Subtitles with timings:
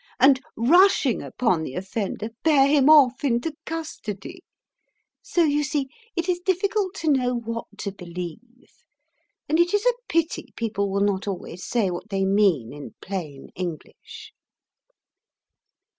[0.19, 4.43] and rushing upon the offender bear him off into custody.
[5.21, 8.39] So you see it is difficult to know what to believe,
[9.47, 13.49] and it is a pity people will not always say what they mean in plain
[13.53, 14.33] English.